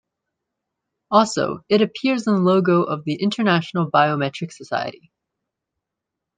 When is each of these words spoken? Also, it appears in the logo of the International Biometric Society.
Also, 1.11 1.63
it 1.69 1.83
appears 1.83 2.25
in 2.25 2.33
the 2.33 2.39
logo 2.39 2.81
of 2.81 3.03
the 3.05 3.21
International 3.21 3.85
Biometric 3.91 4.51
Society. 4.51 5.11